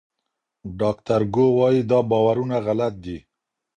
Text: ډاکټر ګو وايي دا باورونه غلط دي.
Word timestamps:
ډاکټر 0.79 1.21
ګو 1.35 1.45
وايي 1.57 1.81
دا 1.91 1.99
باورونه 2.09 2.57
غلط 2.65 2.93
دي. 3.03 3.17